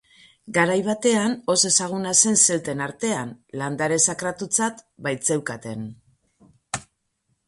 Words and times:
Garai 0.57 0.77
batean 0.85 1.33
oso 1.53 1.67
ezaguna 1.69 2.13
zen 2.21 2.39
zelten 2.47 2.81
artean, 2.85 3.33
landare 3.63 3.99
sakratutzat 4.05 4.81
baitzeukaten. 5.09 5.85